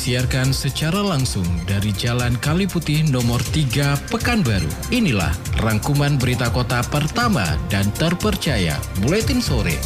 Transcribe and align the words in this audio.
disiarkan 0.00 0.56
secara 0.56 1.04
langsung 1.04 1.44
dari 1.68 1.92
Jalan 1.92 2.32
Kali 2.40 2.64
Putih 2.64 3.04
nomor 3.12 3.36
3 3.52 4.08
Pekanbaru. 4.08 4.72
Inilah 4.96 5.28
rangkuman 5.60 6.16
berita 6.16 6.48
kota 6.48 6.80
pertama 6.88 7.44
dan 7.68 7.84
terpercaya 8.00 8.80
Buletin 9.04 9.44
Sore. 9.44 9.76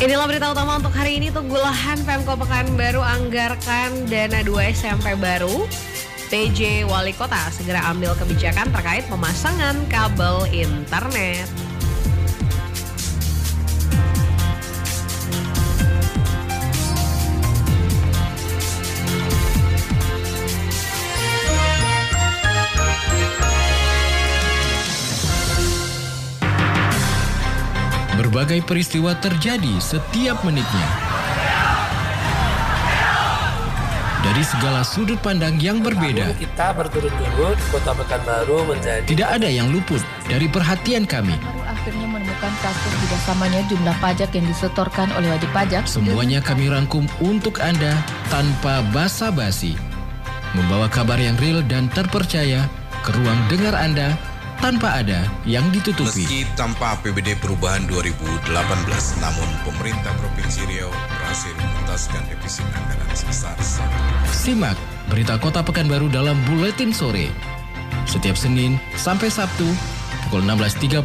Inilah 0.00 0.24
berita 0.24 0.48
utama 0.48 0.80
untuk 0.80 0.96
hari 0.96 1.20
ini. 1.20 1.28
Tunggulahan 1.28 2.00
Pemko 2.08 2.32
Pekanbaru 2.32 3.04
anggarkan 3.04 4.08
dana 4.08 4.40
2 4.40 4.72
SMP 4.72 5.12
baru. 5.20 5.68
PJ 6.32 6.88
Wali 6.88 7.12
Kota 7.12 7.52
segera 7.52 7.84
ambil 7.84 8.16
kebijakan 8.16 8.72
terkait 8.72 9.04
pemasangan 9.12 9.76
kabel 9.92 10.48
internet. 10.56 11.69
Berbagai 28.40 28.64
peristiwa 28.64 29.12
terjadi 29.20 29.68
setiap 29.84 30.40
menitnya. 30.48 30.88
Dari 34.24 34.40
segala 34.40 34.80
sudut 34.80 35.20
pandang 35.20 35.60
yang 35.60 35.84
berbeda, 35.84 36.32
kita 36.40 36.72
berturut-turut 36.72 37.60
Kota 37.68 37.92
Pekanbaru 37.92 38.64
menjadi 38.64 39.04
tidak 39.04 39.28
ada 39.36 39.44
yang 39.44 39.68
luput 39.68 40.00
dari 40.24 40.48
perhatian 40.48 41.04
kami. 41.04 41.36
Akhirnya 41.68 42.08
menemukan 42.08 42.52
kasus 42.64 42.92
tidak 43.04 43.20
samanya 43.28 43.60
jumlah 43.68 43.96
pajak 44.00 44.32
yang 44.32 44.48
disetorkan 44.48 45.12
oleh 45.20 45.36
wajib 45.36 45.52
pajak. 45.52 45.84
Semuanya 45.84 46.40
kami 46.40 46.72
rangkum 46.72 47.04
untuk 47.20 47.60
Anda 47.60 47.92
tanpa 48.32 48.80
basa-basi. 48.88 49.76
Membawa 50.56 50.88
kabar 50.88 51.20
yang 51.20 51.36
real 51.36 51.60
dan 51.68 51.92
terpercaya 51.92 52.64
ke 53.04 53.12
ruang 53.20 53.36
dengar 53.52 53.76
Anda 53.76 54.16
tanpa 54.60 55.00
ada 55.00 55.24
yang 55.48 55.64
ditutupi. 55.72 56.24
Meski 56.24 56.44
tanpa 56.54 57.00
APBD 57.00 57.32
perubahan 57.40 57.88
2018, 57.88 58.44
namun 59.24 59.48
pemerintah 59.64 60.12
Provinsi 60.20 60.68
Riau 60.68 60.92
berhasil 60.92 61.52
menuntaskan 61.56 62.22
defisit 62.28 62.68
anggaran 62.76 63.10
sebesar 63.16 63.56
Simak 64.28 64.76
berita 65.08 65.40
Kota 65.40 65.64
Pekanbaru 65.64 66.12
dalam 66.12 66.36
Buletin 66.44 66.92
Sore. 66.92 67.32
Setiap 68.04 68.36
Senin 68.36 68.76
sampai 68.94 69.32
Sabtu 69.32 69.66
pukul 70.28 70.44
16.30 70.44 71.02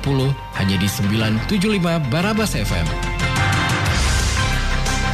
hanya 0.59 0.75
di 0.75 0.87
975 1.49 2.11
Barabas 2.11 2.53
FM. 2.53 2.85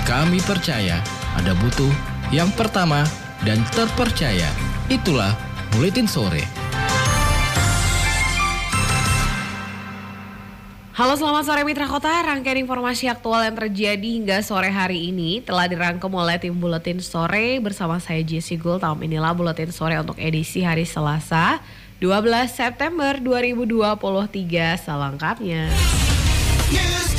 Kami 0.03 0.41
percaya 0.43 0.99
Anda 1.37 1.55
butuh 1.55 1.93
yang 2.33 2.49
pertama 2.57 3.05
dan 3.45 3.61
terpercaya. 3.71 4.49
Itulah 4.91 5.31
Buletin 5.71 6.09
Sore. 6.09 6.60
Halo 10.91 11.15
selamat 11.15 11.47
sore 11.47 11.63
Mitra 11.63 11.87
Kota, 11.87 12.11
rangkaian 12.11 12.67
informasi 12.67 13.07
aktual 13.07 13.47
yang 13.47 13.55
terjadi 13.55 14.03
hingga 14.03 14.43
sore 14.43 14.67
hari 14.67 15.07
ini 15.07 15.39
telah 15.39 15.63
dirangkum 15.63 16.11
oleh 16.19 16.35
tim 16.35 16.51
Buletin 16.51 16.99
Sore 16.99 17.63
bersama 17.63 17.95
saya 18.03 18.19
Jesse 18.27 18.59
Tahun 18.59 18.99
Inilah 18.99 19.31
Buletin 19.31 19.71
Sore 19.71 19.95
untuk 19.95 20.19
edisi 20.19 20.67
hari 20.67 20.83
Selasa 20.83 21.63
12 22.03 22.27
September 22.51 23.15
2023 23.23 24.83
selengkapnya. 24.83 25.71
Newsday, 26.75 27.10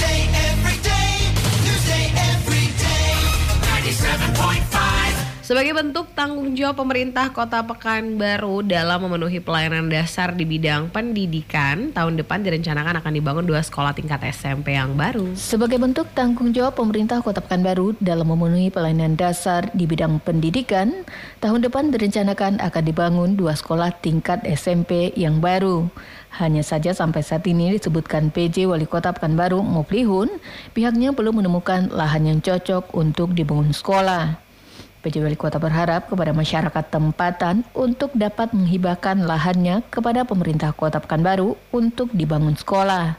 sebagai 5.43 5.75
bentuk 5.75 6.07
tanggung 6.15 6.55
jawab 6.55 6.79
pemerintah 6.79 7.35
Kota 7.35 7.67
Pekanbaru 7.67 8.63
dalam 8.63 9.03
memenuhi 9.03 9.43
pelayanan 9.43 9.91
dasar 9.91 10.31
di 10.39 10.47
bidang 10.47 10.87
pendidikan, 10.95 11.91
tahun 11.91 12.23
depan 12.23 12.47
direncanakan 12.47 13.03
akan 13.03 13.13
dibangun 13.13 13.45
dua 13.51 13.59
sekolah 13.59 13.91
tingkat 13.91 14.23
SMP 14.31 14.79
yang 14.79 14.95
baru. 14.95 15.35
Sebagai 15.35 15.83
bentuk 15.83 16.07
tanggung 16.15 16.55
jawab 16.55 16.79
pemerintah 16.79 17.19
Kota 17.19 17.43
Pekanbaru 17.43 17.99
dalam 17.99 18.31
memenuhi 18.31 18.71
pelayanan 18.71 19.19
dasar 19.19 19.67
di 19.75 19.85
bidang 19.91 20.23
pendidikan, 20.23 21.03
tahun 21.43 21.67
depan 21.67 21.91
direncanakan 21.91 22.63
akan 22.63 22.83
dibangun 22.87 23.35
dua 23.35 23.59
sekolah 23.59 23.99
tingkat 23.99 24.47
SMP 24.47 25.11
yang 25.19 25.43
baru. 25.43 25.91
Hanya 26.39 26.63
saja 26.63 26.95
sampai 26.95 27.21
saat 27.27 27.45
ini 27.51 27.75
disebutkan 27.77 28.31
PJ 28.31 28.71
Wali 28.71 28.87
Kota 28.87 29.11
Pekanbaru 29.11 29.59
Muplihun, 29.59 30.39
pihaknya 30.71 31.11
belum 31.11 31.43
menemukan 31.43 31.91
lahan 31.91 32.31
yang 32.31 32.39
cocok 32.39 32.95
untuk 32.95 33.35
dibangun 33.35 33.75
sekolah. 33.75 34.52
PJ 35.03 35.19
Wali 35.19 35.35
Kota 35.35 35.59
berharap 35.59 36.07
kepada 36.07 36.31
masyarakat 36.31 36.85
tempatan 36.87 37.67
untuk 37.75 38.15
dapat 38.15 38.55
menghibahkan 38.55 39.27
lahannya 39.27 39.83
kepada 39.91 40.23
pemerintah 40.23 40.71
Kota 40.71 41.03
Pekanbaru 41.03 41.59
untuk 41.75 42.15
dibangun 42.15 42.55
sekolah. 42.55 43.19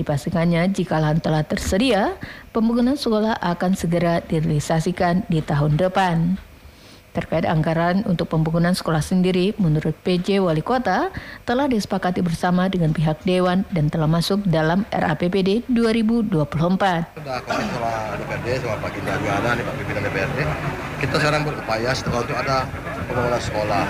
Dipastikannya 0.00 0.72
jika 0.72 0.96
lahan 0.96 1.20
telah 1.20 1.44
tersedia, 1.44 2.16
pembangunan 2.56 2.96
sekolah 2.96 3.36
akan 3.36 3.76
segera 3.76 4.24
direalisasikan 4.24 5.28
di 5.28 5.44
tahun 5.44 5.76
depan. 5.76 6.40
Terkait 7.10 7.44
anggaran 7.44 8.06
untuk 8.08 8.32
pembangunan 8.32 8.72
sekolah 8.72 9.04
sendiri, 9.04 9.52
menurut 9.60 9.92
PJ 10.00 10.40
Wali 10.40 10.64
Kota, 10.64 11.12
telah 11.42 11.68
disepakati 11.68 12.24
bersama 12.24 12.70
dengan 12.72 12.96
pihak 12.96 13.26
Dewan 13.28 13.66
dan 13.74 13.92
telah 13.92 14.08
masuk 14.08 14.40
dalam 14.48 14.88
RAPBD 14.88 15.68
2024. 15.68 16.32
Sudah 16.32 17.44
kami 17.44 17.66
DPRD, 18.24 18.48
sama 18.62 18.78
Pak 18.78 18.90
Kinta 18.94 19.18
Juana, 19.20 19.52
Pak 19.52 19.74
Pimpinan 19.74 20.02
DPRD, 20.06 20.38
kita 21.00 21.16
sekarang 21.16 21.42
berupaya 21.48 21.90
setelah 21.96 22.20
untuk 22.22 22.36
ada 22.36 22.68
pembangunan 23.08 23.42
sekolah. 23.42 23.84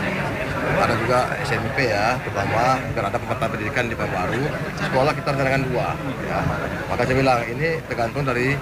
Ada 0.80 0.94
juga 0.96 1.18
SMP 1.44 1.90
ya, 1.90 2.16
terutama 2.24 2.78
biar 2.94 3.04
ada 3.10 3.18
pemerintah 3.18 3.48
pendidikan 3.50 3.84
di 3.90 3.96
baru. 3.98 4.44
Sekolah 4.80 5.12
kita 5.12 5.28
rencanakan 5.34 5.62
dua. 5.68 5.88
Ya. 6.24 6.40
Maka 6.88 7.02
saya 7.04 7.16
bilang 7.18 7.40
ini 7.44 7.68
tergantung 7.90 8.24
dari 8.24 8.54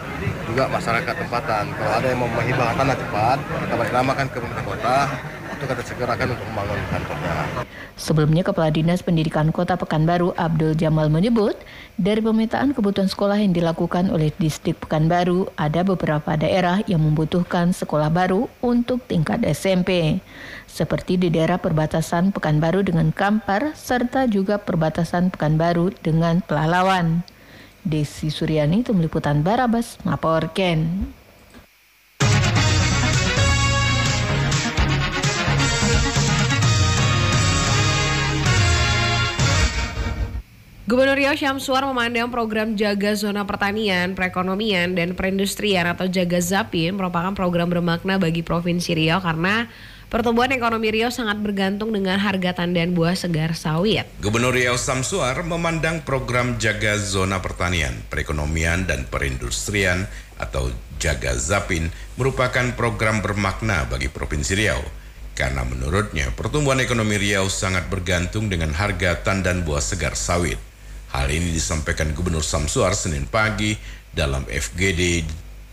juga 0.48 0.66
masyarakat 0.72 1.14
tempatan. 1.14 1.64
Kalau 1.76 1.92
ada 1.92 2.06
yang 2.09 2.19
mau 2.19 2.31
menghibah 2.32 2.75
tanah 2.75 2.97
cepat, 2.97 3.38
kita 3.38 3.75
balik 3.76 3.92
namakan 3.92 4.26
ke 4.32 4.36
pemerintah 4.41 4.66
kota, 4.66 4.98
itu 5.59 5.67
kita 5.67 5.83
segerakan 5.83 6.39
untuk 6.39 6.47
membangun 6.55 6.79
kantornya. 6.87 7.33
Sebelumnya 7.99 8.47
Kepala 8.47 8.71
Dinas 8.71 9.03
Pendidikan 9.03 9.51
Kota 9.51 9.75
Pekanbaru 9.75 10.31
Abdul 10.39 10.79
Jamal 10.79 11.11
menyebut, 11.11 11.59
dari 11.99 12.23
pemetaan 12.23 12.71
kebutuhan 12.71 13.11
sekolah 13.11 13.43
yang 13.43 13.51
dilakukan 13.51 14.15
oleh 14.15 14.31
distrik 14.39 14.79
Pekanbaru, 14.79 15.51
ada 15.59 15.83
beberapa 15.83 16.39
daerah 16.39 16.79
yang 16.87 17.03
membutuhkan 17.03 17.75
sekolah 17.75 18.07
baru 18.07 18.47
untuk 18.63 19.03
tingkat 19.11 19.43
SMP, 19.43 20.23
seperti 20.71 21.19
di 21.19 21.27
daerah 21.35 21.59
perbatasan 21.59 22.31
Pekanbaru 22.31 22.87
dengan 22.87 23.11
Kampar, 23.11 23.75
serta 23.75 24.31
juga 24.31 24.63
perbatasan 24.63 25.35
Pekanbaru 25.35 25.91
dengan 26.07 26.39
Pelalawan. 26.39 27.27
Desi 27.83 28.31
Suryani, 28.31 28.87
Tim 28.87 29.03
Liputan 29.03 29.43
Barabas, 29.43 29.99
Maporken. 30.07 31.11
Riau 41.19 41.34
Syamsuar 41.34 41.83
memandang 41.83 42.31
program 42.31 42.79
Jaga 42.79 43.11
Zona 43.19 43.43
Pertanian, 43.43 44.15
Perekonomian, 44.15 44.95
dan 44.95 45.19
Perindustrian 45.19 45.91
atau 45.91 46.07
Jaga 46.07 46.39
Zapin 46.39 46.95
merupakan 46.95 47.34
program 47.34 47.66
bermakna 47.66 48.22
bagi 48.22 48.47
Provinsi 48.47 48.95
Riau 48.95 49.19
karena 49.19 49.66
pertumbuhan 50.07 50.54
ekonomi 50.54 50.95
Riau 50.95 51.10
sangat 51.10 51.42
bergantung 51.42 51.91
dengan 51.91 52.22
harga 52.22 52.63
tandan 52.63 52.95
buah 52.95 53.19
segar 53.19 53.59
sawit. 53.59 54.07
Gubernur 54.22 54.54
Riau 54.54 54.78
Samsuar 54.78 55.42
memandang 55.42 56.07
program 56.07 56.54
Jaga 56.54 56.95
Zona 57.03 57.42
Pertanian, 57.42 57.98
Perekonomian, 58.07 58.87
dan 58.87 59.03
Perindustrian 59.10 60.07
atau 60.39 60.71
Jaga 61.03 61.34
Zapin 61.34 61.91
merupakan 62.15 62.71
program 62.78 63.27
bermakna 63.27 63.91
bagi 63.91 64.07
Provinsi 64.07 64.54
Riau 64.54 64.87
karena 65.34 65.66
menurutnya 65.66 66.31
pertumbuhan 66.39 66.78
ekonomi 66.78 67.19
Riau 67.19 67.51
sangat 67.51 67.91
bergantung 67.91 68.47
dengan 68.47 68.71
harga 68.71 69.19
tandan 69.19 69.66
buah 69.66 69.83
segar 69.83 70.15
sawit. 70.15 70.67
Hal 71.09 71.33
ini 71.33 71.57
disampaikan 71.57 72.13
Gubernur 72.13 72.45
Samsuar 72.45 72.93
Senin 72.93 73.25
pagi 73.25 73.72
dalam 74.13 74.45
FGD 74.45 75.25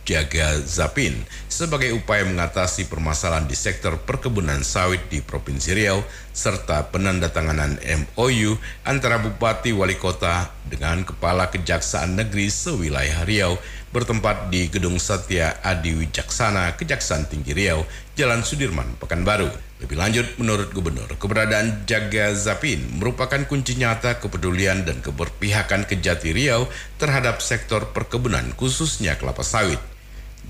Jaga 0.05 0.61
Zapin 0.61 1.17
sebagai 1.49 1.89
upaya 1.97 2.21
mengatasi 2.29 2.85
permasalahan 2.85 3.49
di 3.49 3.57
sektor 3.57 3.97
perkebunan 3.97 4.61
sawit 4.61 5.01
di 5.09 5.17
Provinsi 5.19 5.73
Riau 5.73 6.05
serta 6.29 6.93
penandatanganan 6.93 7.81
MOU 7.81 8.53
antara 8.85 9.17
Bupati 9.17 9.73
Wali 9.73 9.97
Kota 9.97 10.53
dengan 10.69 11.01
Kepala 11.01 11.49
Kejaksaan 11.49 12.13
Negeri 12.13 12.53
sewilayah 12.53 13.25
Riau 13.25 13.57
bertempat 13.95 14.51
di 14.51 14.67
Gedung 14.67 14.99
Satya 14.99 15.63
Adi 15.63 15.95
Wijaksana 15.95 16.75
Kejaksaan 16.75 17.31
Tinggi 17.31 17.55
Riau, 17.55 17.87
Jalan 18.19 18.43
Sudirman, 18.43 18.99
Pekanbaru. 18.99 19.47
Lebih 19.79 19.95
lanjut, 19.95 20.27
menurut 20.35 20.75
Gubernur, 20.75 21.07
keberadaan 21.15 21.87
Jaga 21.87 22.35
Zapin 22.35 22.83
merupakan 22.99 23.39
kunci 23.47 23.79
nyata 23.79 24.19
kepedulian 24.19 24.83
dan 24.83 24.99
keberpihakan 24.99 25.87
Kejati 25.87 26.35
Riau 26.35 26.67
terhadap 26.99 27.39
sektor 27.39 27.95
perkebunan 27.95 28.51
khususnya 28.59 29.15
kelapa 29.15 29.47
sawit. 29.47 29.79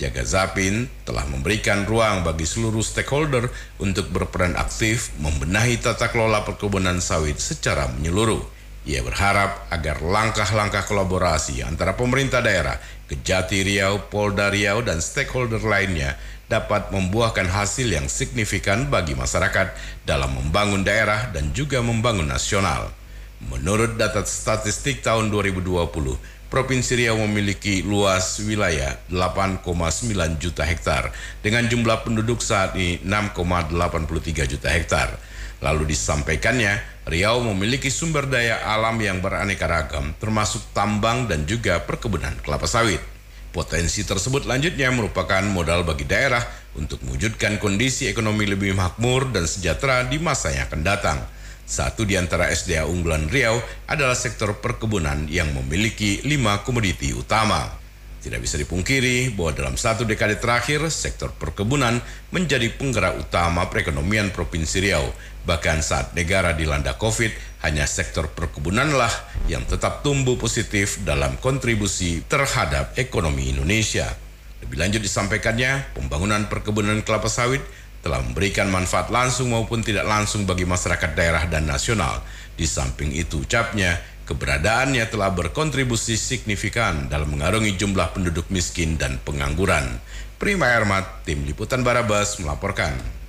Jaga 0.01 0.25
Zapin 0.25 0.89
telah 1.06 1.30
memberikan 1.30 1.86
ruang 1.86 2.25
bagi 2.25 2.50
seluruh 2.50 2.81
stakeholder 2.81 3.53
untuk 3.77 4.09
berperan 4.09 4.57
aktif 4.57 5.13
membenahi 5.21 5.77
tata 5.77 6.09
kelola 6.09 6.42
perkebunan 6.42 6.97
sawit 6.97 7.38
secara 7.38 7.94
menyeluruh. 7.94 8.55
Ia 8.86 9.02
berharap 9.02 9.66
agar 9.74 9.98
langkah-langkah 10.06 10.86
kolaborasi 10.86 11.66
antara 11.66 11.98
pemerintah 11.98 12.46
daerah, 12.46 12.78
Kejati 13.10 13.66
Riau, 13.66 13.98
Polda 14.14 14.54
Riau, 14.54 14.86
dan 14.86 15.02
stakeholder 15.02 15.62
lainnya 15.66 16.14
dapat 16.46 16.94
membuahkan 16.94 17.50
hasil 17.50 17.90
yang 17.90 18.06
signifikan 18.06 18.86
bagi 18.86 19.18
masyarakat 19.18 19.74
dalam 20.06 20.38
membangun 20.38 20.86
daerah 20.86 21.34
dan 21.34 21.50
juga 21.50 21.82
membangun 21.82 22.30
nasional. 22.30 22.94
Menurut 23.50 23.98
data 23.98 24.22
statistik 24.22 25.02
tahun 25.02 25.34
2020, 25.34 25.90
Provinsi 26.56 26.96
Riau 26.96 27.19
memiliki 27.19 27.84
luas 27.84 28.40
wilayah 28.40 28.96
8,9 29.12 29.60
juta 30.40 30.63
hektar 30.63 31.12
dengan 31.44 31.68
jumlah 31.68 32.07
penduduk 32.07 32.40
saat 32.40 32.80
ini 32.80 33.04
6,83 33.04 33.75
juta 34.48 34.72
hektar. 34.72 35.19
Lalu 35.60 35.92
disampaikannya, 35.92 36.80
Riau 37.12 37.44
memiliki 37.44 37.92
sumber 37.92 38.31
daya 38.31 38.63
alam 38.72 38.96
yang 39.04 39.19
beraneka 39.19 39.68
ragam 39.68 40.16
termasuk 40.16 40.63
tambang 40.72 41.28
dan 41.28 41.44
juga 41.44 41.84
perkebunan 41.84 42.40
kelapa 42.40 42.72
sawit. 42.72 43.04
Potensi 43.52 44.07
tersebut 44.07 44.48
lanjutnya 44.48 44.96
merupakan 44.96 45.44
modal 45.52 45.84
bagi 45.84 46.07
daerah 46.07 46.40
untuk 46.80 47.04
mewujudkan 47.04 47.60
kondisi 47.60 48.07
ekonomi 48.07 48.48
lebih 48.48 48.72
makmur 48.80 49.28
dan 49.28 49.44
sejahtera 49.44 50.07
di 50.07 50.24
masa 50.24 50.56
yang 50.56 50.72
akan 50.72 50.88
datang. 50.88 51.19
Satu 51.66 52.06
di 52.06 52.14
antara 52.14 52.54
SDA 52.54 52.86
unggulan 52.86 53.26
Riau 53.26 53.58
adalah 53.90 54.14
sektor 54.14 54.54
perkebunan 54.62 55.26
yang 55.26 55.50
memiliki 55.50 56.22
lima 56.22 56.62
komoditi 56.62 57.10
utama. 57.10 57.82
Tidak 58.22 58.38
bisa 58.38 58.58
dipungkiri 58.62 59.34
bahwa 59.34 59.54
dalam 59.54 59.76
satu 59.78 60.06
dekade 60.06 60.38
terakhir, 60.38 60.86
sektor 60.94 61.34
perkebunan 61.34 62.02
menjadi 62.30 62.70
penggerak 62.74 63.18
utama 63.18 63.66
perekonomian 63.70 64.30
Provinsi 64.30 64.82
Riau. 64.82 65.10
Bahkan 65.46 65.82
saat 65.82 66.14
negara 66.14 66.54
dilanda 66.54 66.98
COVID, 66.98 67.34
hanya 67.66 67.86
sektor 67.90 68.30
perkebunanlah 68.30 69.10
yang 69.50 69.66
tetap 69.66 70.06
tumbuh 70.06 70.38
positif 70.38 71.02
dalam 71.02 71.38
kontribusi 71.42 72.22
terhadap 72.26 72.94
ekonomi 72.98 73.54
Indonesia. 73.54 74.10
Lebih 74.66 74.82
lanjut 74.82 75.02
disampaikannya, 75.06 75.94
pembangunan 75.94 76.50
perkebunan 76.50 77.02
kelapa 77.06 77.30
sawit 77.30 77.62
telah 78.06 78.22
memberikan 78.22 78.69
manfaat 78.69 79.10
langsung 79.10 79.50
maupun 79.50 79.81
tidak 79.81 80.06
langsung 80.06 80.46
bagi 80.46 80.62
masyarakat 80.62 81.18
daerah 81.18 81.50
dan 81.50 81.66
nasional. 81.66 82.22
Di 82.54 82.69
samping 82.69 83.10
itu 83.10 83.42
ucapnya, 83.42 83.98
keberadaannya 84.30 85.10
telah 85.10 85.34
berkontribusi 85.34 86.13
signifikan 86.13 87.10
dalam 87.10 87.34
mengarungi 87.34 87.74
jumlah 87.74 88.13
penduduk 88.13 88.54
miskin 88.54 89.02
dan 89.02 89.18
pengangguran. 89.25 89.98
Prima 90.38 90.69
Ermat, 90.69 91.25
Tim 91.25 91.50
Liputan 91.50 91.81
Barabas 91.81 92.38
melaporkan. 92.38 93.25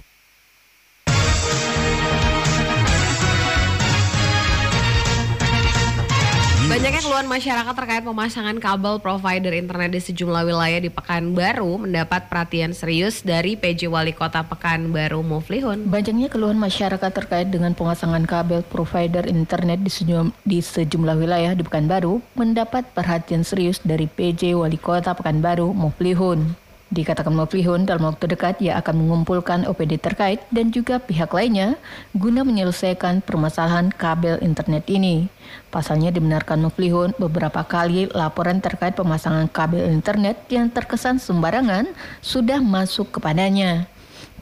Banyaknya 6.76 7.08
keluhan 7.08 7.24
masyarakat 7.24 7.72
terkait 7.72 8.04
pemasangan 8.04 8.60
kabel 8.60 9.00
provider 9.00 9.48
internet 9.56 9.96
di 9.96 10.00
sejumlah 10.12 10.44
wilayah 10.44 10.76
di 10.76 10.92
Pekanbaru 10.92 11.88
mendapat 11.88 12.28
perhatian 12.28 12.76
serius 12.76 13.24
dari 13.24 13.56
PJ 13.56 13.88
Wali 13.88 14.12
Kota 14.12 14.44
Pekanbaru 14.44 15.24
Muflihun. 15.24 15.88
Banyaknya 15.88 16.28
keluhan 16.28 16.60
masyarakat 16.60 17.08
terkait 17.16 17.48
dengan 17.48 17.72
pemasangan 17.72 18.20
kabel 18.28 18.60
provider 18.60 19.24
internet 19.24 19.80
di 19.80 19.88
sejumlah, 19.88 20.36
di 20.44 20.60
sejumlah 20.60 21.16
wilayah 21.16 21.56
di 21.56 21.64
Pekanbaru 21.64 22.20
mendapat 22.36 22.84
perhatian 22.92 23.40
serius 23.40 23.80
dari 23.80 24.04
PJ 24.04 24.52
Wali 24.52 24.76
Kota 24.76 25.16
Pekanbaru 25.16 25.72
Muflihun. 25.72 26.65
Dikatakan 26.86 27.34
Muflihun 27.34 27.82
dalam 27.82 28.06
waktu 28.06 28.30
dekat 28.30 28.62
ia 28.62 28.78
akan 28.78 29.02
mengumpulkan 29.02 29.66
OPD 29.66 29.98
terkait 29.98 30.38
dan 30.54 30.70
juga 30.70 31.02
pihak 31.02 31.34
lainnya 31.34 31.74
guna 32.14 32.46
menyelesaikan 32.46 33.26
permasalahan 33.26 33.90
kabel 33.90 34.38
internet 34.38 34.86
ini. 34.86 35.26
Pasalnya 35.74 36.14
dibenarkan 36.14 36.62
Muflihun 36.62 37.10
beberapa 37.18 37.66
kali 37.66 38.06
laporan 38.14 38.62
terkait 38.62 38.94
pemasangan 38.94 39.50
kabel 39.50 39.82
internet 39.90 40.46
yang 40.46 40.70
terkesan 40.70 41.18
sembarangan 41.18 41.90
sudah 42.22 42.62
masuk 42.62 43.18
kepadanya. 43.18 43.90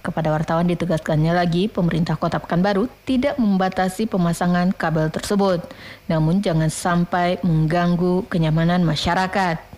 Kepada 0.04 0.28
wartawan 0.28 0.68
ditegaskannya 0.68 1.32
lagi, 1.32 1.64
pemerintah 1.72 2.20
Kota 2.20 2.36
Pekanbaru 2.36 2.92
tidak 3.08 3.40
membatasi 3.40 4.04
pemasangan 4.04 4.76
kabel 4.76 5.08
tersebut, 5.08 5.64
namun 6.12 6.44
jangan 6.44 6.68
sampai 6.68 7.40
mengganggu 7.40 8.28
kenyamanan 8.28 8.84
masyarakat. 8.84 9.73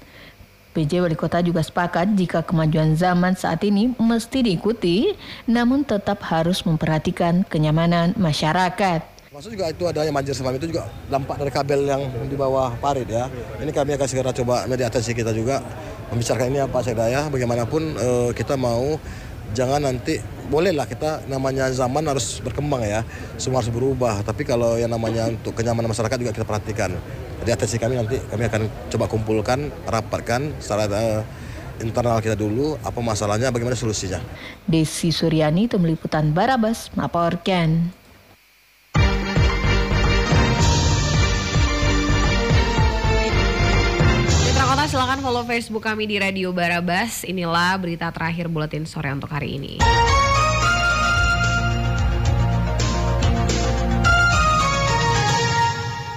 PJ 0.76 1.00
Wali 1.00 1.16
Kota 1.16 1.40
juga 1.40 1.64
sepakat 1.64 2.12
jika 2.20 2.44
kemajuan 2.44 2.92
zaman 3.00 3.32
saat 3.32 3.64
ini 3.64 3.96
mesti 3.96 4.44
diikuti, 4.44 5.16
namun 5.48 5.88
tetap 5.88 6.20
harus 6.28 6.60
memperhatikan 6.68 7.48
kenyamanan 7.48 8.12
masyarakat. 8.20 9.00
Maksud 9.32 9.56
juga 9.56 9.72
itu 9.72 9.84
adanya 9.88 10.12
banjir 10.12 10.36
semalam 10.36 10.60
itu 10.60 10.68
juga 10.76 10.84
dampak 11.08 11.40
dari 11.40 11.52
kabel 11.52 11.80
yang 11.88 12.02
di 12.28 12.36
bawah 12.36 12.76
parit 12.76 13.08
ya. 13.08 13.32
Ini 13.56 13.72
kami 13.72 13.96
akan 13.96 14.08
segera 14.08 14.36
coba 14.36 14.68
mediasi 14.68 15.16
kita 15.16 15.32
juga 15.32 15.64
membicarakan 16.12 16.48
ini 16.52 16.60
apa 16.60 16.78
saya 16.84 17.24
bagaimanapun 17.32 17.82
eh, 17.96 18.30
kita 18.36 18.60
mau 18.60 19.00
jangan 19.54 19.82
nanti 19.82 20.18
bolehlah 20.46 20.86
kita 20.86 21.26
namanya 21.26 21.70
zaman 21.74 22.06
harus 22.06 22.38
berkembang 22.38 22.82
ya 22.86 23.02
semua 23.34 23.62
harus 23.62 23.70
berubah 23.70 24.22
tapi 24.22 24.46
kalau 24.46 24.78
yang 24.78 24.90
namanya 24.90 25.26
untuk 25.30 25.58
kenyamanan 25.58 25.90
masyarakat 25.90 26.16
juga 26.18 26.32
kita 26.34 26.46
perhatikan 26.46 26.94
di 27.46 27.50
atensi 27.54 27.78
kami 27.78 27.94
nanti 27.94 28.18
kami 28.18 28.42
akan 28.50 28.62
coba 28.90 29.06
kumpulkan, 29.06 29.70
rapatkan 29.86 30.50
secara 30.58 30.90
uh, 30.90 31.22
internal 31.78 32.18
kita 32.18 32.34
dulu 32.34 32.74
apa 32.80 32.98
masalahnya, 32.98 33.54
bagaimana 33.54 33.78
solusinya. 33.78 34.18
Desi 34.66 35.14
Suryani, 35.14 35.70
Tim 35.70 35.84
Liputan 35.84 36.34
Barabas, 36.34 36.90
melaporkan. 36.98 37.92
Kota 44.86 45.02
silakan 45.02 45.18
follow 45.18 45.42
Facebook 45.42 45.82
kami 45.82 46.06
di 46.06 46.14
Radio 46.14 46.54
Barabas. 46.54 47.26
Inilah 47.26 47.74
berita 47.74 48.06
terakhir 48.14 48.46
buletin 48.46 48.86
sore 48.86 49.10
untuk 49.10 49.26
hari 49.34 49.58
ini. 49.58 49.82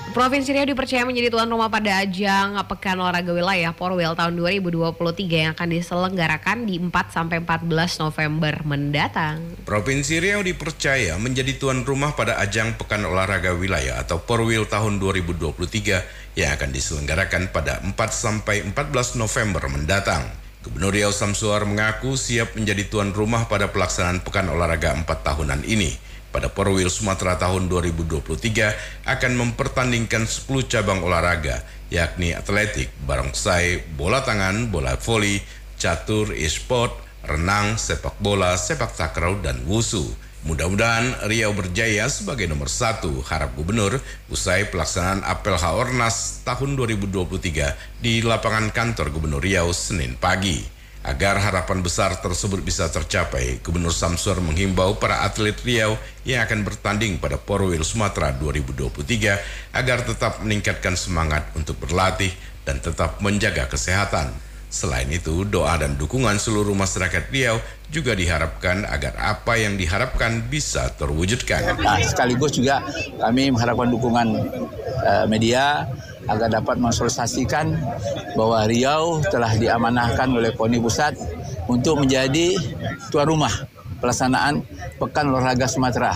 Provinsi 0.10 0.58
Riau 0.58 0.66
dipercaya 0.66 1.06
menjadi 1.06 1.30
tuan 1.30 1.46
rumah 1.46 1.70
pada 1.70 2.01
ajang 2.01 2.58
Pekan 2.66 2.98
Olahraga 2.98 3.30
Wilayah 3.30 3.78
Porwil 3.78 4.18
tahun 4.18 4.42
2023 4.42 4.98
yang 5.30 5.54
akan 5.54 5.70
diselenggarakan 5.70 6.66
di 6.66 6.82
4 6.82 6.89
sampai 7.13 7.38
14 7.46 8.01
November 8.01 8.54
mendatang. 8.66 9.38
Provinsi 9.70 10.18
Riau 10.18 10.42
dipercaya 10.42 11.13
menjadi 11.22 11.62
tuan 11.62 11.86
rumah 11.86 12.18
pada 12.18 12.42
ajang 12.42 12.74
Pekan 12.82 13.06
Olahraga 13.06 13.54
Wilayah 13.54 14.01
atau 14.01 14.18
Porwil 14.18 14.66
tahun 14.66 14.98
2023 14.98 16.42
yang 16.42 16.58
akan 16.58 16.70
diselenggarakan 16.74 17.54
pada 17.54 17.78
4 17.86 17.94
sampai 18.10 18.66
14 18.66 19.13
November 19.13 19.62
mendatang. 19.70 20.25
Gubernur 20.66 20.89
Riau 20.89 21.13
Samsuar 21.13 21.70
mengaku 21.70 22.18
siap 22.18 22.58
menjadi 22.58 22.89
tuan 22.89 23.13
rumah 23.13 23.46
pada 23.46 23.70
pelaksanaan 23.70 24.25
Pekan 24.25 24.50
Olahraga 24.50 24.89
4 24.89 25.06
tahunan 25.06 25.62
ini 25.70 26.10
pada 26.29 26.50
Porwil 26.50 26.89
Sumatera 26.93 27.38
tahun 27.38 27.69
2023 27.69 29.05
akan 29.05 29.31
mempertandingkan 29.33 30.29
10 30.29 30.69
cabang 30.69 31.01
olahraga 31.01 31.65
yakni 31.89 32.38
atletik, 32.38 32.93
barongsai, 33.03 33.98
bola 33.98 34.21
tangan, 34.21 34.69
bola 34.69 34.95
voli, 35.01 35.41
catur, 35.81 36.31
e-sport, 36.38 36.93
renang, 37.25 37.75
sepak 37.75 38.15
bola, 38.21 38.53
sepak 38.55 38.93
takraw, 38.93 39.38
dan 39.41 39.65
wusu. 39.65 40.05
Mudah-mudahan 40.39 41.27
Riau 41.27 41.51
berjaya 41.51 42.07
sebagai 42.07 42.48
nomor 42.48 42.71
satu 42.71 43.19
harap 43.27 43.59
gubernur 43.59 44.00
usai 44.31 44.71
pelaksanaan 44.71 45.19
apel 45.27 45.59
Haornas 45.59 46.48
tahun 46.48 46.79
2023 46.79 48.00
di 48.00 48.24
lapangan 48.24 48.71
kantor 48.71 49.12
Gubernur 49.12 49.43
Riau 49.43 49.75
Senin 49.75 50.15
pagi. 50.15 50.78
Agar 51.00 51.39
harapan 51.39 51.79
besar 51.79 52.12
tersebut 52.20 52.60
bisa 52.60 52.91
tercapai, 52.91 53.63
Gubernur 53.63 53.96
Samsur 53.96 54.44
menghimbau 54.44 55.00
para 55.00 55.24
atlet 55.24 55.56
Riau 55.56 55.96
yang 56.27 56.44
akan 56.44 56.68
bertanding 56.68 57.24
pada 57.24 57.39
Porwil 57.39 57.88
Sumatera 57.88 58.36
2023 58.36 59.79
agar 59.79 60.03
tetap 60.03 60.44
meningkatkan 60.44 61.00
semangat 61.00 61.48
untuk 61.56 61.79
berlatih 61.79 62.36
dan 62.68 62.84
tetap 62.84 63.24
menjaga 63.24 63.72
kesehatan. 63.72 64.36
Selain 64.70 65.10
itu, 65.10 65.48
doa 65.50 65.74
dan 65.82 65.98
dukungan 65.98 66.38
seluruh 66.38 66.77
masyarakat 66.77 67.32
Riau 67.34 67.58
juga 67.89 68.13
diharapkan 68.13 68.86
agar 68.86 69.18
apa 69.18 69.58
yang 69.58 69.79
diharapkan 69.79 70.46
bisa 70.46 70.94
terwujudkan. 70.94 71.79
Nah, 71.82 71.98
sekaligus 72.06 72.53
juga 72.53 72.86
kami 73.18 73.50
mengharapkan 73.50 73.89
dukungan 73.89 74.27
uh, 75.01 75.25
media 75.25 75.89
agar 76.29 76.62
dapat 76.62 76.77
mensosialisasikan 76.77 77.74
bahwa 78.38 78.63
Riau 78.69 79.19
telah 79.33 79.57
diamanahkan 79.57 80.29
oleh 80.29 80.53
KONI 80.53 80.77
Pusat 80.77 81.13
untuk 81.65 82.05
menjadi 82.05 82.53
tuan 83.09 83.27
rumah 83.27 83.51
pelaksanaan 84.00 84.63
Pekan 85.01 85.33
Olahraga 85.33 85.65
Sumatera 85.67 86.13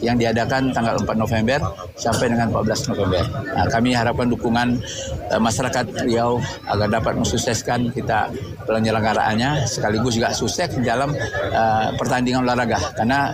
yang 0.00 0.16
diadakan 0.18 0.70
tanggal 0.70 0.98
4 1.00 1.18
November 1.18 1.58
sampai 1.94 2.30
dengan 2.30 2.50
14 2.52 2.90
November. 2.94 3.22
Nah, 3.54 3.66
kami 3.70 3.90
harapkan 3.94 4.26
dukungan 4.30 4.78
uh, 5.32 5.40
masyarakat 5.40 5.84
Riau 6.06 6.38
agar 6.66 6.88
dapat 6.88 7.18
mensukseskan 7.18 7.90
kita 7.92 8.30
penyelenggaraannya 8.66 9.64
sekaligus 9.66 10.18
juga 10.18 10.30
sukses 10.34 10.70
dalam 10.82 11.12
uh, 11.52 11.88
pertandingan 11.96 12.44
olahraga 12.44 12.78
karena 12.94 13.32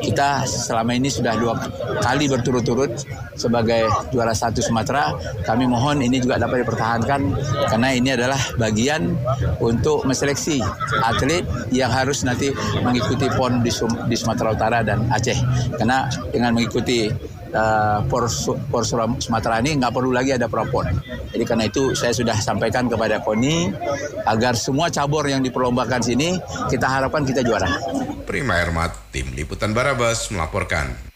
kita 0.00 0.44
selama 0.44 0.94
ini 0.94 1.08
sudah 1.08 1.34
dua 1.38 1.54
kali 2.00 2.28
berturut-turut 2.28 2.92
sebagai 3.34 3.86
juara 4.10 4.34
satu 4.34 4.62
Sumatera. 4.62 5.14
Kami 5.44 5.66
mohon 5.68 6.00
ini 6.00 6.18
juga 6.22 6.38
dapat 6.38 6.64
dipertahankan 6.64 7.20
karena 7.70 7.88
ini 7.94 8.10
adalah 8.14 8.40
bagian 8.58 9.14
untuk 9.58 10.06
menseleksi 10.06 10.62
atlet 11.02 11.44
yang 11.70 11.90
harus 11.90 12.22
nanti 12.26 12.50
mengikuti 12.82 13.26
PON 13.34 13.62
di, 13.62 13.70
di 14.08 14.16
Sumatera 14.16 14.48
Utara 14.54 14.78
dan 14.86 15.06
Aceh. 15.10 15.36
Karena 15.78 15.93
dengan 16.30 16.54
mengikuti 16.54 17.08
uh, 17.54 17.98
por, 18.10 18.26
por 18.68 18.82
Sumatera 18.84 19.62
ini 19.62 19.78
nggak 19.78 19.92
perlu 19.94 20.10
lagi 20.10 20.34
ada 20.34 20.50
propon. 20.50 20.90
Jadi 21.30 21.44
karena 21.46 21.64
itu 21.70 21.94
saya 21.94 22.12
sudah 22.14 22.36
sampaikan 22.38 22.90
kepada 22.90 23.22
KONI 23.22 23.72
agar 24.26 24.58
semua 24.58 24.90
cabur 24.90 25.26
yang 25.26 25.42
diperlombakan 25.42 26.02
sini 26.02 26.38
kita 26.70 26.86
harapkan 26.86 27.22
kita 27.22 27.42
juara. 27.46 27.70
Prima 28.26 28.58
Ermat, 28.58 29.14
tim 29.14 29.30
Liputan 29.34 29.74
Barabas 29.74 30.30
melaporkan. 30.34 31.13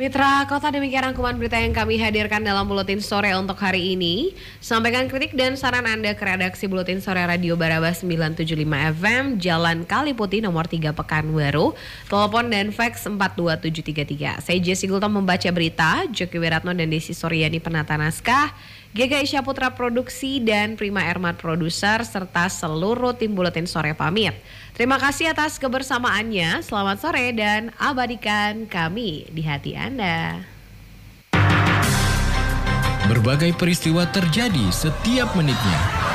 Mitra 0.00 0.48
Kota 0.48 0.72
demikian 0.72 1.12
rangkuman 1.12 1.36
berita 1.36 1.60
yang 1.60 1.76
kami 1.76 2.00
hadirkan 2.00 2.40
dalam 2.40 2.64
Buletin 2.64 3.04
Sore 3.04 3.36
untuk 3.36 3.60
hari 3.60 3.92
ini. 3.92 4.32
Sampaikan 4.56 5.12
kritik 5.12 5.36
dan 5.36 5.60
saran 5.60 5.84
Anda 5.84 6.16
ke 6.16 6.24
redaksi 6.24 6.64
Buletin 6.72 7.04
Sore 7.04 7.20
Radio 7.28 7.52
Barabas 7.52 8.00
975 8.00 8.64
FM, 8.96 9.36
Jalan 9.36 9.84
Kali 9.84 10.16
Putih 10.16 10.40
nomor 10.40 10.64
3 10.64 10.96
Pekanbaru, 10.96 11.76
telepon 12.08 12.48
dan 12.48 12.72
fax 12.72 13.04
42733. 13.12 14.40
Saya 14.40 14.58
Jesse 14.64 14.88
Gultom 14.88 15.20
membaca 15.20 15.52
berita, 15.52 16.08
Joki 16.08 16.40
Wiratno 16.40 16.72
dan 16.72 16.88
Desi 16.88 17.12
Soryani 17.12 17.60
penata 17.60 17.92
naskah, 18.00 18.56
Gega 18.90 19.22
Isya 19.22 19.46
Putra 19.46 19.70
Produksi 19.70 20.42
dan 20.42 20.74
Prima 20.74 21.06
Ermat 21.06 21.38
Produser 21.38 22.02
serta 22.02 22.50
seluruh 22.50 23.14
tim 23.14 23.38
Buletin 23.38 23.62
Sore 23.62 23.94
pamit. 23.94 24.34
Terima 24.74 24.98
kasih 24.98 25.30
atas 25.30 25.62
kebersamaannya. 25.62 26.58
Selamat 26.66 26.98
sore 26.98 27.30
dan 27.30 27.70
abadikan 27.78 28.66
kami 28.66 29.30
di 29.30 29.46
hati 29.46 29.78
Anda. 29.78 30.42
Berbagai 33.06 33.54
peristiwa 33.54 34.10
terjadi 34.10 34.66
setiap 34.74 35.38
menitnya 35.38 36.10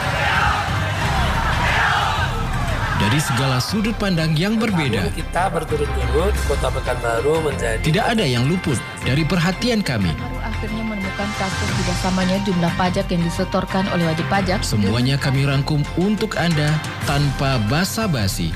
dari 3.00 3.20
segala 3.24 3.64
sudut 3.64 3.96
pandang 3.96 4.36
yang 4.36 4.60
berbeda. 4.60 5.16
kita 5.16 5.48
berturut-turut 5.48 6.36
Kota 6.48 6.68
Pekanbaru 6.76 7.40
menjadi 7.44 7.80
tidak 7.84 8.06
ada 8.12 8.26
yang 8.28 8.44
luput 8.52 8.80
dari 9.08 9.24
perhatian 9.24 9.80
kami. 9.80 10.12
Akhirnya 10.56 10.88
menemukan 10.88 11.30
kasus 11.36 11.70
tidak 11.84 11.98
samanya 12.00 12.40
jumlah 12.48 12.74
pajak 12.80 13.12
yang 13.12 13.22
disetorkan 13.28 13.84
oleh 13.92 14.08
wajib 14.08 14.24
pajak. 14.32 14.64
Semuanya 14.64 15.20
kami 15.20 15.44
rangkum 15.44 15.84
untuk 16.00 16.40
Anda 16.40 16.72
tanpa 17.04 17.60
basa-basi. 17.68 18.56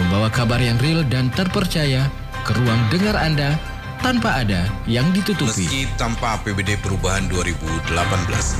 Membawa 0.00 0.32
kabar 0.32 0.56
yang 0.56 0.80
real 0.80 1.04
dan 1.04 1.28
terpercaya 1.36 2.08
ke 2.48 2.56
ruang 2.56 2.80
dengar 2.88 3.20
Anda 3.20 3.60
tanpa 4.00 4.40
ada 4.40 4.64
yang 4.88 5.12
ditutupi. 5.12 5.68
Meski 5.68 5.84
tanpa 6.00 6.40
APBD 6.40 6.80
perubahan 6.80 7.28
2018, 7.28 7.92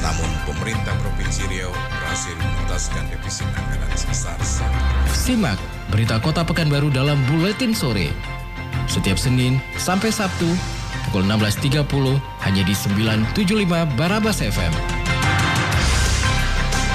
namun 0.04 0.28
pemerintah 0.44 0.92
Provinsi 1.00 1.48
Riau 1.48 1.72
berhasil 1.72 2.36
menuntaskan 2.36 3.08
defisit 3.08 3.48
anggaran 3.56 3.88
sebesar 3.96 4.36
Simak 5.16 5.56
berita 5.88 6.20
Kota 6.20 6.44
Pekanbaru 6.44 6.92
dalam 6.92 7.16
Buletin 7.24 7.72
Sore. 7.72 8.12
Setiap 8.84 9.16
Senin 9.16 9.56
sampai 9.80 10.12
Sabtu 10.12 10.52
pukul 11.10 11.26
16.30 11.26 11.90
hanya 12.46 12.62
di 12.62 12.70
975 12.70 13.98
Barabas 13.98 14.38
FM. 14.38 14.70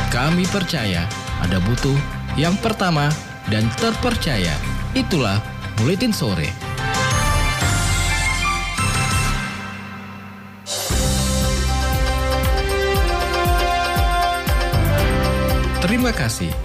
Kami 0.08 0.48
percaya 0.48 1.04
ada 1.44 1.60
butuh 1.60 2.00
yang 2.40 2.56
pertama 2.64 3.12
dan 3.52 3.68
terpercaya. 3.76 4.56
Itulah 4.96 5.44
Buletin 5.76 6.16
Sore. 6.16 6.48
Terima 15.84 16.16
kasih. 16.16 16.56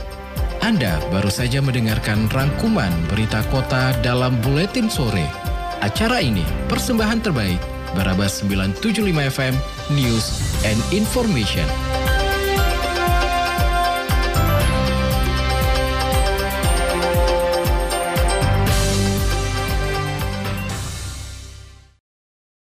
Anda 0.62 1.02
baru 1.10 1.34
saja 1.34 1.58
mendengarkan 1.58 2.30
rangkuman 2.30 2.94
berita 3.10 3.42
kota 3.50 3.90
dalam 4.06 4.38
Buletin 4.38 4.86
Sore. 4.86 5.49
Acara 5.80 6.20
ini 6.20 6.44
persembahan 6.68 7.24
terbaik 7.24 7.56
Barabas 7.96 8.44
975 8.44 9.16
FM 9.16 9.54
News 9.96 10.36
and 10.68 10.76
Information. 10.92 11.89